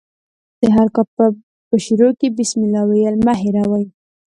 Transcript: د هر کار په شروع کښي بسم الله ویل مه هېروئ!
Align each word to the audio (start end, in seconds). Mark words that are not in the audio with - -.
د 0.59 0.61
هر 0.75 0.87
کار 0.95 1.07
په 1.69 1.75
شروع 1.85 2.11
کښي 2.19 2.27
بسم 2.37 2.59
الله 2.65 2.83
ویل 2.87 3.15
مه 3.25 3.33
هېروئ! 3.41 3.85